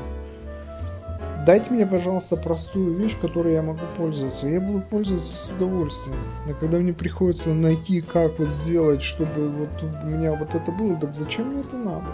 Дайте 1.45 1.69
мне, 1.69 1.85
пожалуйста, 1.85 2.37
простую 2.37 2.95
вещь, 2.95 3.15
которой 3.21 3.53
я 3.53 3.61
могу 3.61 3.81
пользоваться. 3.97 4.47
Я 4.47 4.59
буду 4.59 4.81
пользоваться 4.81 5.35
с 5.35 5.49
удовольствием. 5.49 6.17
А 6.49 6.53
когда 6.53 6.79
мне 6.79 6.91
приходится 6.91 7.49
найти, 7.49 8.01
как 8.01 8.39
вот 8.39 8.49
сделать, 8.49 9.03
чтобы 9.03 9.49
вот 9.49 9.69
у 9.83 10.07
меня 10.07 10.33
вот 10.33 10.55
это 10.55 10.71
было, 10.71 10.95
так 10.95 11.13
зачем 11.13 11.49
мне 11.49 11.61
это 11.61 11.77
надо? 11.77 12.07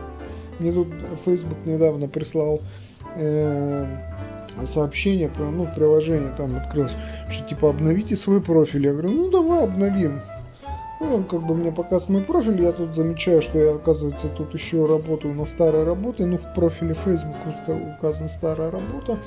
Мне 0.60 0.74
тут 0.74 0.90
Facebook 1.24 1.58
недавно 1.66 2.10
прислал 2.10 2.60
э, 3.16 3.86
сообщение 4.66 5.32
ну, 5.40 5.68
приложение 5.74 6.34
там 6.36 6.58
открылось, 6.58 6.98
что 7.30 7.48
типа 7.48 7.70
обновите 7.70 8.18
свой 8.18 8.42
профиль. 8.42 8.86
Я 8.86 8.92
говорю, 8.92 9.12
ну 9.12 9.32
давай 9.32 9.64
обновим. 9.64 10.20
Ну, 11.02 11.24
как 11.24 11.42
бы 11.42 11.56
мне 11.56 11.72
показывает 11.72 12.10
мой 12.10 12.24
профиль, 12.24 12.62
я 12.62 12.72
тут 12.72 12.94
замечаю, 12.94 13.42
что 13.42 13.58
я, 13.58 13.74
оказывается, 13.74 14.28
тут 14.28 14.54
еще 14.54 14.86
работаю 14.86 15.34
на 15.34 15.48
старой 15.48 15.84
работе. 15.84 16.26
Ну, 16.28 16.38
в 16.38 16.54
профиле 16.54 16.94
Facebook 16.94 17.36
указана 17.98 18.30
старая 18.30 18.70
работа. 18.70 19.18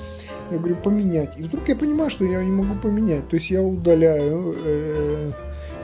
Я 0.51 0.57
говорю, 0.57 0.77
поменять. 0.77 1.37
И 1.37 1.43
вдруг 1.43 1.67
я 1.67 1.75
понимаю, 1.75 2.09
что 2.09 2.23
я 2.23 2.41
не 2.45 2.51
могу 2.51 2.75
поменять. 2.79 3.27
То 3.27 3.35
есть 3.35 3.51
я 3.51 3.61
удаляю 3.61 4.55
э, 4.65 5.31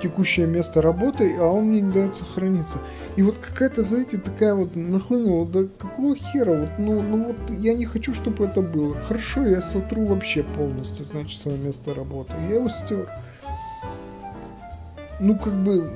текущее 0.02 0.48
место 0.48 0.82
работы, 0.82 1.36
а 1.38 1.48
он 1.48 1.66
мне 1.66 1.82
не 1.82 1.92
дает 1.92 2.16
сохраниться. 2.16 2.78
И 3.18 3.22
вот 3.22 3.38
какая-то, 3.38 3.84
знаете, 3.84 4.18
такая 4.18 4.56
вот 4.56 4.78
нахлынула, 4.78 5.46
да 5.46 5.64
какого 5.78 6.16
хера, 6.16 6.54
вот, 6.54 6.70
ну, 6.78 7.02
ну 7.02 7.24
вот 7.26 7.36
я 7.50 7.74
не 7.74 7.86
хочу, 7.86 8.14
чтобы 8.14 8.46
это 8.46 8.62
было. 8.62 8.98
Хорошо, 8.98 9.46
я 9.46 9.62
сотру 9.62 10.06
вообще 10.06 10.44
полностью, 10.44 11.06
значит, 11.12 11.38
свое 11.38 11.58
место 11.58 11.94
работы. 11.94 12.32
Я 12.50 12.56
его 12.56 12.70
стер 12.70 13.10
ну, 15.22 15.38
как 15.38 15.54
бы, 15.54 15.90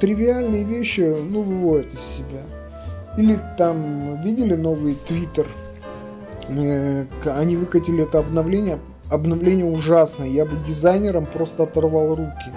тривиальные 0.00 0.64
вещи, 0.64 1.00
ну, 1.00 1.42
выводят 1.42 1.92
из 1.92 2.00
себя. 2.00 2.40
Или 3.18 3.38
там, 3.58 4.22
видели 4.22 4.54
новый 4.54 4.94
твиттер? 4.94 5.46
Э, 6.48 7.04
они 7.26 7.56
выкатили 7.56 8.04
это 8.04 8.20
обновление. 8.20 8.78
Обновление 9.10 9.66
ужасное. 9.66 10.28
Я 10.28 10.46
бы 10.46 10.56
дизайнерам 10.64 11.26
просто 11.26 11.64
оторвал 11.64 12.14
руки 12.14 12.52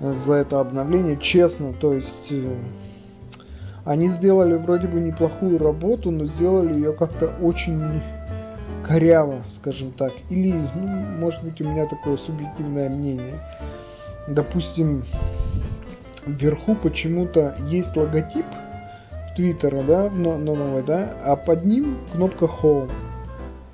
за 0.00 0.34
это 0.34 0.60
обновление, 0.60 1.18
честно. 1.18 1.72
То 1.72 1.92
есть, 1.92 2.32
э, 2.32 2.56
они 3.84 4.08
сделали 4.08 4.54
вроде 4.54 4.88
бы 4.88 5.00
неплохую 5.00 5.58
работу, 5.58 6.10
но 6.10 6.24
сделали 6.24 6.72
ее 6.72 6.92
как-то 6.92 7.34
очень 7.42 8.00
коряво, 8.86 9.42
скажем 9.46 9.92
так. 9.92 10.12
Или, 10.30 10.54
ну, 10.74 10.86
может 11.20 11.44
быть, 11.44 11.60
у 11.60 11.64
меня 11.64 11.86
такое 11.86 12.16
субъективное 12.16 12.88
мнение. 12.88 13.34
Допустим, 14.28 15.02
вверху 16.26 16.74
почему-то 16.74 17.56
есть 17.68 17.96
логотип 17.96 18.46
Твиттера, 19.34 19.82
да, 19.82 20.10
на, 20.10 20.36
новой, 20.36 20.82
да, 20.82 21.16
а 21.24 21.36
под 21.36 21.64
ним 21.64 21.98
кнопка 22.12 22.44
Home. 22.44 22.90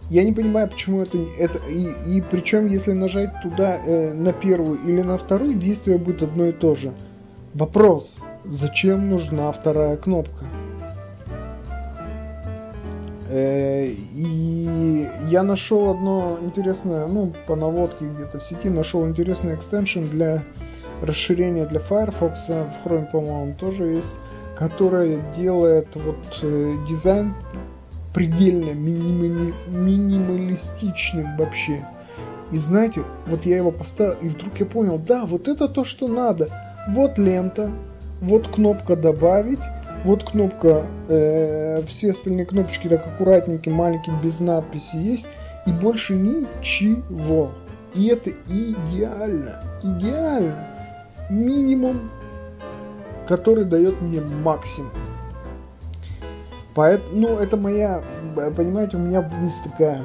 Я 0.08 0.24
не 0.24 0.32
понимаю, 0.32 0.68
почему 0.68 1.02
это, 1.02 1.18
это 1.38 1.58
и, 1.68 2.16
и 2.16 2.22
причем, 2.22 2.66
если 2.66 2.92
нажать 2.92 3.30
туда 3.42 3.76
э, 3.84 4.14
на 4.14 4.32
первую 4.32 4.78
или 4.86 5.02
на 5.02 5.18
вторую, 5.18 5.54
действие 5.54 5.98
будет 5.98 6.22
одно 6.22 6.46
и 6.46 6.52
то 6.52 6.74
же. 6.74 6.94
Вопрос, 7.54 8.18
зачем 8.44 9.10
нужна 9.10 9.50
вторая 9.52 9.96
кнопка? 9.96 10.46
Э, 13.28 13.85
и 13.85 15.08
я 15.28 15.42
нашел 15.42 15.90
одно 15.90 16.38
интересное, 16.40 17.06
ну, 17.06 17.32
по 17.47 17.56
наводке 17.56 18.06
где-то 18.06 18.38
в 18.38 18.42
сети, 18.42 18.70
нашел 18.70 19.06
интересный 19.06 19.54
экстеншн 19.54 20.04
для 20.04 20.42
расширение 21.02 21.66
для 21.66 21.80
Firefox, 21.80 22.49
в 22.49 22.85
Chrome, 22.85 23.11
по-моему, 23.11 23.54
тоже 23.54 23.85
есть, 23.85 24.16
которое 24.56 25.20
делает 25.37 25.94
вот 25.94 26.40
э, 26.42 26.75
дизайн 26.88 27.35
предельно 28.14 28.73
минимали, 28.73 29.52
минималистичным 29.68 31.37
вообще. 31.37 31.87
И 32.50 32.56
знаете, 32.56 33.02
вот 33.26 33.44
я 33.44 33.58
его 33.58 33.70
поставил, 33.70 34.14
и 34.23 34.28
вдруг 34.28 34.58
я 34.58 34.66
понял, 34.66 34.99
да, 34.99 35.26
вот 35.26 35.49
это 35.49 35.68
то, 35.68 35.85
что 35.85 36.08
надо. 36.08 36.49
Вот 36.88 37.18
лента, 37.18 37.70
вот 38.23 38.49
кнопка 38.49 38.97
добавить, 38.97 39.61
вот 40.08 40.24
кнопка, 40.24 40.86
э, 41.08 41.82
все 41.86 42.12
остальные 42.12 42.46
кнопочки 42.46 42.88
так 42.88 43.06
аккуратненькие, 43.06 43.74
маленькие, 43.74 44.18
без 44.22 44.40
надписи 44.40 44.96
есть, 44.96 45.28
и 45.66 45.70
больше 45.70 46.14
ничего. 46.14 47.52
И 47.94 48.06
это 48.08 48.30
идеально, 48.30 49.62
идеально 49.82 50.66
минимум, 51.28 52.10
который 53.26 53.66
дает 53.66 54.00
мне 54.00 54.22
максимум. 54.22 54.92
Поэтому, 56.74 57.20
ну, 57.20 57.38
это 57.38 57.59
моя, 57.59 58.02
понимаете, 58.56 58.96
у 58.96 59.00
меня 59.00 59.30
есть 59.42 59.62
такая 59.64 60.00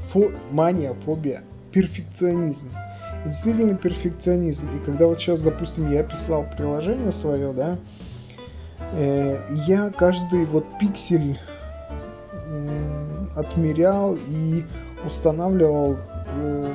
фо, 0.00 0.32
мания, 0.50 0.94
фобия, 0.94 1.42
перфекционизм. 1.70 2.70
Действительно 3.24 3.76
перфекционизм. 3.76 4.66
И 4.76 4.84
когда 4.84 5.06
вот 5.06 5.20
сейчас, 5.20 5.42
допустим, 5.42 5.92
я 5.92 6.02
писал 6.02 6.44
приложение 6.56 7.12
свое, 7.12 7.52
да, 7.52 7.78
я 9.66 9.90
каждый 9.90 10.44
вот 10.44 10.66
пиксель 10.78 11.38
э, 12.32 13.26
отмерял 13.36 14.16
и 14.28 14.64
устанавливал 15.04 15.96
э, 16.36 16.74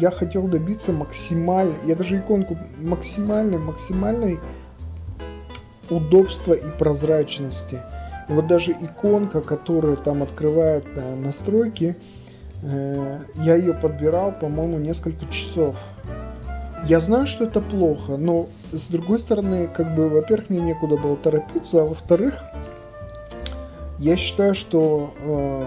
я 0.00 0.10
хотел 0.10 0.46
добиться 0.48 0.92
максимальной, 0.92 1.76
я 1.86 1.94
даже 1.94 2.18
иконку 2.18 2.58
максимальной, 2.80 3.58
максимальной 3.58 4.40
удобства 5.88 6.54
и 6.54 6.70
прозрачности. 6.78 7.80
Вот 8.28 8.48
даже 8.48 8.72
иконка, 8.72 9.40
которая 9.40 9.94
там 9.96 10.22
открывает 10.22 10.86
э, 10.96 11.14
настройки, 11.14 11.96
э, 12.62 13.18
я 13.36 13.54
ее 13.54 13.72
подбирал, 13.72 14.32
по-моему, 14.32 14.78
несколько 14.78 15.26
часов. 15.26 15.76
Я 16.86 16.98
знаю, 16.98 17.26
что 17.26 17.44
это 17.44 17.60
плохо, 17.60 18.16
но 18.16 18.46
с 18.76 18.88
другой 18.88 19.18
стороны, 19.18 19.68
как 19.68 19.94
бы, 19.94 20.08
во-первых, 20.08 20.50
мне 20.50 20.60
некуда 20.60 20.96
было 20.96 21.16
торопиться, 21.16 21.82
а 21.82 21.84
во-вторых, 21.84 22.34
я 23.98 24.16
считаю, 24.16 24.54
что 24.54 25.14
э, 25.20 25.66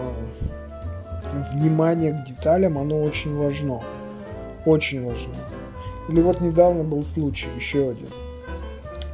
внимание 1.54 2.13
к 2.13 2.28
деталям, 2.28 2.78
оно 2.78 3.02
очень 3.02 3.36
важно 3.36 3.82
очень 4.65 5.06
важно. 5.06 5.34
Или 6.10 6.22
вот 6.22 6.41
недавно 6.41 6.84
был 6.84 7.04
случай, 7.04 7.48
еще 7.56 7.89
один. 7.89 8.08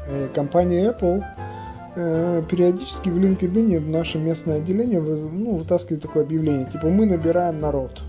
Э, 0.07 0.27
компания 0.33 0.89
Apple 0.89 1.23
э, 1.95 2.43
периодически 2.49 3.09
в 3.09 3.17
LinkedIn 3.17 3.79
в 3.79 3.89
наше 3.89 4.17
местное 4.17 4.57
отделение 4.57 5.01
ну, 5.01 5.57
вытаскивает 5.57 6.01
такое 6.01 6.23
объявление, 6.23 6.65
типа 6.71 6.87
мы 6.87 7.05
набираем 7.05 7.59
народ. 7.59 8.01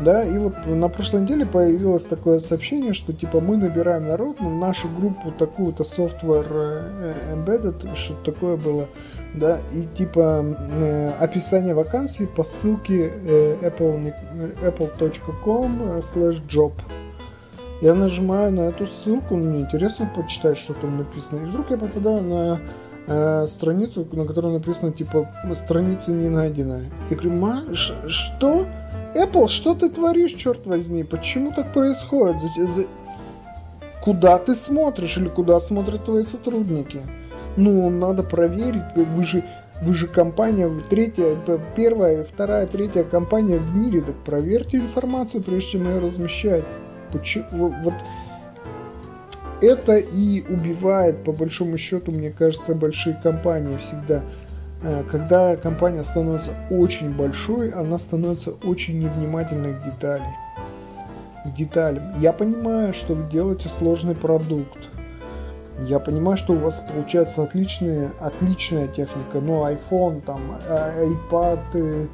Да, 0.00 0.24
и 0.24 0.36
вот 0.36 0.66
на 0.66 0.88
прошлой 0.88 1.22
неделе 1.22 1.46
появилось 1.46 2.06
такое 2.06 2.38
сообщение, 2.38 2.92
что 2.92 3.14
типа 3.14 3.40
мы 3.40 3.56
набираем 3.56 4.08
народ 4.08 4.40
на 4.40 4.54
нашу 4.54 4.88
группу 4.88 5.32
такую-то 5.32 5.84
software 5.84 6.46
э, 6.50 7.14
embedded, 7.34 7.94
что 7.94 8.14
такое 8.22 8.58
было, 8.58 8.88
да, 9.34 9.58
и 9.72 9.84
типа 9.84 10.44
э, 10.44 11.10
описание 11.18 11.74
вакансии 11.74 12.26
по 12.26 12.44
ссылке 12.44 13.10
э, 13.10 13.56
apple, 13.62 14.12
apple.com 14.62 15.80
slash 16.00 16.46
job. 16.46 16.72
Я 17.80 17.94
нажимаю 17.94 18.52
на 18.52 18.60
эту 18.68 18.86
ссылку, 18.86 19.36
мне 19.36 19.60
интересно 19.60 20.10
почитать, 20.14 20.58
что 20.58 20.74
там 20.74 20.98
написано. 20.98 21.42
И 21.42 21.46
вдруг 21.46 21.70
я 21.70 21.78
попадаю 21.78 22.22
на 22.22 22.60
э, 23.06 23.46
страницу, 23.46 24.06
на 24.12 24.24
которой 24.24 24.52
написано 24.52 24.92
типа 24.92 25.28
страница 25.54 26.12
не 26.12 26.28
найдена. 26.28 26.80
Я 27.10 27.16
говорю, 27.16 27.38
ма, 27.38 27.64
что? 27.74 28.66
Apple, 29.16 29.48
что 29.48 29.74
ты 29.74 29.88
творишь, 29.88 30.32
черт 30.32 30.66
возьми? 30.66 31.02
Почему 31.02 31.52
так 31.52 31.72
происходит? 31.72 32.36
За, 32.40 32.66
за... 32.66 32.86
Куда 34.02 34.38
ты 34.38 34.54
смотришь 34.54 35.16
или 35.16 35.28
куда 35.28 35.58
смотрят 35.58 36.04
твои 36.04 36.22
сотрудники? 36.22 37.00
Ну, 37.56 37.88
надо 37.90 38.22
проверить. 38.22 38.84
Вы 38.94 39.24
же, 39.24 39.44
вы 39.82 39.94
же 39.94 40.06
компания, 40.06 40.70
третья, 40.88 41.36
первая, 41.74 42.22
вторая, 42.24 42.66
третья 42.66 43.04
компания 43.04 43.58
в 43.58 43.74
мире. 43.74 44.02
Так 44.02 44.16
проверьте 44.24 44.76
информацию, 44.76 45.42
прежде 45.42 45.70
чем 45.70 45.88
ее 45.88 45.98
размещать. 45.98 46.64
Почему? 47.12 47.74
Вот 47.82 47.94
это 49.62 49.96
и 49.96 50.42
убивает, 50.48 51.24
по 51.24 51.32
большому 51.32 51.78
счету, 51.78 52.12
мне 52.12 52.30
кажется, 52.30 52.74
большие 52.74 53.18
компании 53.22 53.76
всегда. 53.78 54.22
Э, 54.82 55.02
когда 55.04 55.56
компания 55.56 56.02
становится 56.02 56.52
очень 56.70 57.14
большой, 57.14 57.70
она 57.70 57.98
становится 57.98 58.50
очень 58.50 59.00
невнимательной 59.00 59.74
к 59.74 59.84
деталям. 59.84 60.34
К 61.44 61.52
деталям. 61.52 62.20
Я 62.20 62.32
понимаю, 62.32 62.92
что 62.92 63.14
вы 63.14 63.28
делаете 63.30 63.68
сложный 63.68 64.14
продукт. 64.14 64.88
Я 65.80 65.98
понимаю, 65.98 66.38
что 66.38 66.54
у 66.54 66.58
вас 66.58 66.82
получается 66.88 67.42
отличная, 67.42 68.10
отличная 68.18 68.88
техника, 68.88 69.40
но 69.40 69.70
iPhone, 69.70 70.22
там, 70.22 70.40
э, 70.68 71.06
iPad, 71.06 71.60
э, 71.74 72.06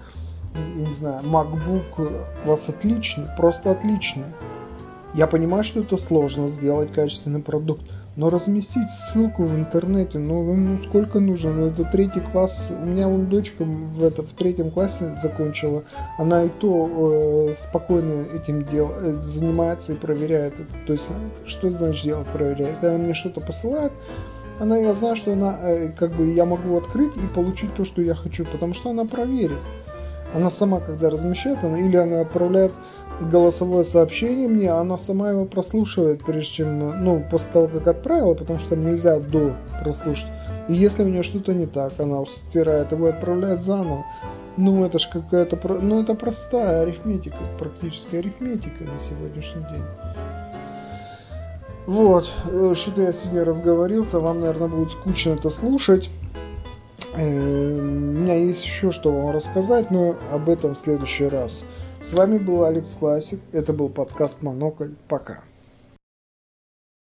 я 0.54 0.86
не 0.86 0.94
знаю, 0.94 1.22
MacBook 1.22 2.24
у 2.44 2.48
вас 2.48 2.68
отличный, 2.68 3.26
просто 3.36 3.70
отличный. 3.70 4.26
Я 5.14 5.26
понимаю, 5.26 5.62
что 5.62 5.80
это 5.80 5.96
сложно 5.96 6.48
сделать 6.48 6.92
качественный 6.92 7.40
продукт, 7.40 7.82
но 8.16 8.30
разместить 8.30 8.90
ссылку 8.90 9.44
в 9.44 9.54
интернете, 9.54 10.18
ну, 10.18 10.54
ну 10.54 10.78
сколько 10.78 11.20
нужно? 11.20 11.52
Ну 11.52 11.66
это 11.68 11.84
третий 11.84 12.20
класс. 12.20 12.70
У 12.70 12.84
меня 12.84 13.08
вон 13.08 13.26
дочка 13.26 13.64
в, 13.64 14.04
это, 14.04 14.22
в 14.22 14.32
третьем 14.32 14.70
классе 14.70 15.16
закончила. 15.20 15.84
Она 16.18 16.44
и 16.44 16.48
то 16.48 17.48
э, 17.48 17.54
спокойно 17.54 18.26
этим 18.34 18.64
дел, 18.64 18.90
э, 18.90 19.12
занимается 19.14 19.94
и 19.94 19.96
проверяет. 19.96 20.54
То 20.86 20.92
есть, 20.92 21.10
что 21.46 21.70
значит 21.70 22.04
делать 22.04 22.26
проверяет? 22.28 22.84
Она 22.84 22.98
мне 22.98 23.14
что-то 23.14 23.40
посылает, 23.40 23.92
она, 24.60 24.76
я 24.76 24.94
знаю, 24.94 25.16
что 25.16 25.32
она, 25.32 25.56
э, 25.60 25.88
как 25.88 26.14
бы, 26.14 26.32
я 26.32 26.44
могу 26.44 26.76
открыть 26.76 27.16
и 27.22 27.26
получить 27.26 27.74
то, 27.74 27.84
что 27.84 28.02
я 28.02 28.14
хочу, 28.14 28.44
потому 28.44 28.74
что 28.74 28.90
она 28.90 29.04
проверит. 29.04 29.58
Она 30.34 30.50
сама, 30.50 30.80
когда 30.80 31.10
размещает, 31.10 31.62
она, 31.62 31.78
или 31.78 31.96
она 31.96 32.20
отправляет 32.20 32.72
голосовое 33.20 33.84
сообщение 33.84 34.48
мне, 34.48 34.70
она 34.70 34.98
сама 34.98 35.30
его 35.30 35.44
прослушивает, 35.44 36.24
прежде 36.24 36.52
чем, 36.52 37.04
ну, 37.04 37.24
после 37.30 37.52
того, 37.52 37.68
как 37.68 37.86
отправила, 37.86 38.34
потому 38.34 38.58
что 38.58 38.70
там 38.70 38.84
нельзя 38.84 39.20
до 39.20 39.52
прослушать. 39.82 40.28
И 40.68 40.74
если 40.74 41.02
у 41.04 41.08
нее 41.08 41.22
что-то 41.22 41.54
не 41.54 41.66
так, 41.66 41.92
она 41.98 42.24
стирает 42.26 42.92
его 42.92 43.08
и 43.08 43.10
отправляет 43.10 43.62
заново. 43.62 44.04
Ну, 44.56 44.84
это 44.84 44.98
ж 44.98 45.08
какая-то, 45.10 45.58
ну, 45.80 46.02
это 46.02 46.14
простая 46.14 46.82
арифметика, 46.82 47.36
практически 47.58 48.16
арифметика 48.16 48.84
на 48.84 49.00
сегодняшний 49.00 49.62
день. 49.62 49.82
Вот, 51.86 52.30
э, 52.50 52.74
что-то 52.76 53.02
я 53.02 53.12
сегодня 53.12 53.44
разговорился, 53.44 54.20
вам, 54.20 54.40
наверное, 54.40 54.68
будет 54.68 54.92
скучно 54.92 55.30
это 55.30 55.50
слушать. 55.50 56.10
Э, 57.14 57.78
у 57.78 57.82
меня 57.82 58.34
есть 58.34 58.64
еще 58.64 58.90
что 58.90 59.12
вам 59.12 59.34
рассказать, 59.34 59.90
но 59.90 60.16
об 60.30 60.48
этом 60.48 60.74
в 60.74 60.78
следующий 60.78 61.26
раз. 61.26 61.64
С 62.00 62.14
вами 62.14 62.38
был 62.38 62.64
Алекс 62.64 62.94
Классик, 62.94 63.40
это 63.52 63.72
был 63.72 63.88
подкаст 63.88 64.42
Монокль, 64.42 64.92
пока. 65.08 65.42